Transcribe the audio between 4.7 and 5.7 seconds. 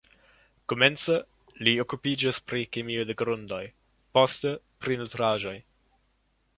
pri nutraĵoj.